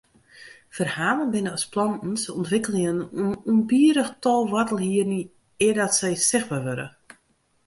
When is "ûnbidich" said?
3.51-4.11